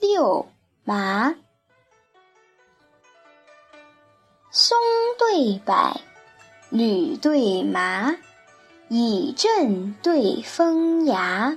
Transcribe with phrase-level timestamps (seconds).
[0.00, 0.48] 六
[0.84, 1.34] 麻。
[4.50, 4.76] 松
[5.18, 6.00] 对柏，
[6.70, 8.16] 吕对麻，
[8.88, 11.56] 以正对风牙。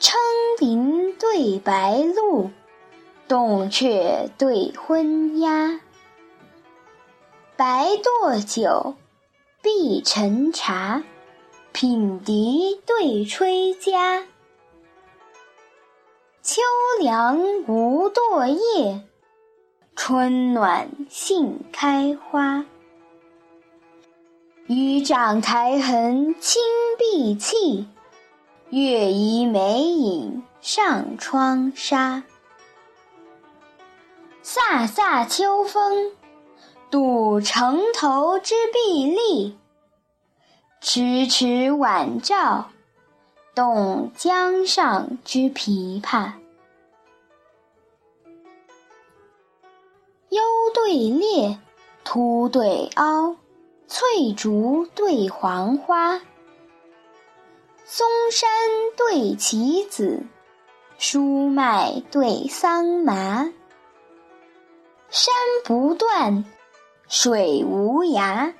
[0.00, 0.18] 称
[0.58, 2.50] 林对白鹿，
[3.28, 5.80] 洞雀对昏鸦。
[7.54, 7.90] 白
[8.22, 8.96] 堕酒，
[9.60, 11.04] 碧沉茶，
[11.70, 14.24] 品笛对吹笳。
[16.54, 16.60] 秋
[17.00, 19.00] 凉无堕叶，
[19.96, 22.66] 春暖杏开花。
[24.66, 26.62] 雨涨苔痕清
[26.98, 27.88] 碧气，
[28.68, 32.22] 月移梅影上窗纱。
[34.44, 36.12] 飒飒秋风，
[36.90, 39.54] 度城头之碧立；
[40.82, 42.68] 迟迟晚照，
[43.54, 46.32] 动江上之琵琶。
[50.74, 51.58] 对列，
[52.04, 53.36] 凸对凹，
[53.86, 56.20] 翠竹对黄花。
[57.84, 58.48] 松山
[58.96, 60.22] 对棋子，
[60.98, 63.52] 疏麦对桑麻。
[65.10, 66.44] 山不断，
[67.08, 68.54] 水无涯，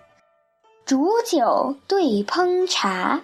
[0.84, 3.22] 煮酒对烹茶。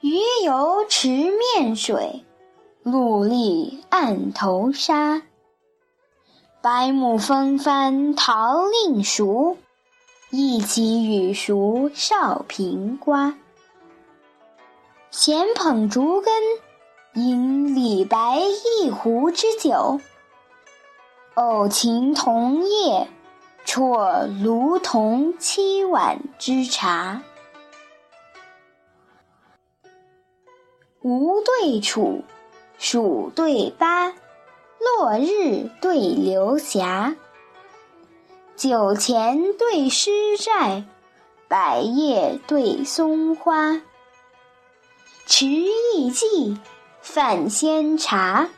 [0.00, 2.24] 鱼游池面水，
[2.82, 5.22] 陆立岸头沙。
[6.66, 9.56] 白木风帆桃令熟，
[10.30, 13.38] 一骑雨熟少平瓜。
[15.12, 16.32] 闲捧竹根，
[17.14, 18.40] 饮李白
[18.80, 20.00] 一壶之酒。
[21.34, 23.06] 偶晴同夜，
[23.64, 27.22] 啜卢仝七碗之茶。
[31.00, 32.24] 吴对楚，
[32.76, 34.12] 蜀对巴，
[34.86, 37.16] 落日对流霞。
[38.56, 40.84] 酒钱对诗债，
[41.48, 43.82] 百叶对松花。
[45.26, 46.58] 持意迹，
[47.00, 48.48] 泛仙茶。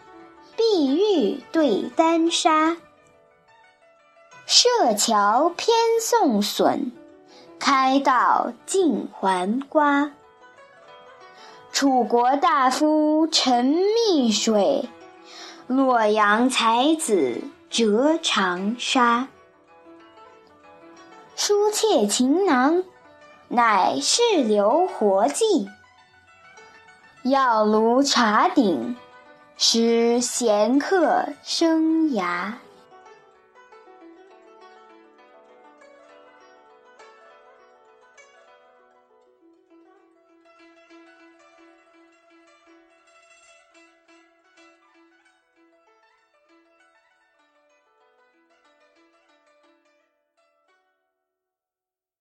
[0.56, 2.76] 碧玉对丹砂，
[4.44, 6.90] 设桥偏送笋，
[7.60, 10.10] 开道尽还瓜。
[11.70, 14.88] 楚国大夫沉汨水，
[15.68, 17.40] 洛阳才子
[17.70, 19.28] 折长沙。
[21.36, 22.82] 书妾情囊，
[23.48, 25.68] 乃是留活计；
[27.22, 28.96] 药炉茶鼎。
[29.60, 32.52] 使闲客生涯。